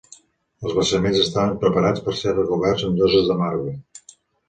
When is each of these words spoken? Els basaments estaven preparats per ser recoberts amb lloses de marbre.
Els 0.63 0.73
basaments 0.77 1.19
estaven 1.25 1.53
preparats 1.65 2.07
per 2.09 2.17
ser 2.23 2.35
recoberts 2.35 2.89
amb 2.91 3.01
lloses 3.03 3.33
de 3.33 3.41
marbre. 3.47 3.79